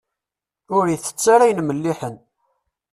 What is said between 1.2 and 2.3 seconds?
ara ayen melliḥen.